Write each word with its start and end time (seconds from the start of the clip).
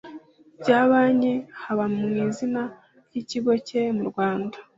bya 0.61 0.79
banki 0.89 1.33
haba 1.61 1.85
mu 1.95 2.05
izina 2.25 2.61
ry 3.07 3.15
ikigo 3.21 3.51
cye 3.67 3.81
mu 3.97 4.03
rwanda 4.09 4.57